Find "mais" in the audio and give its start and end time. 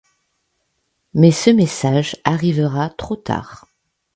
1.13-1.29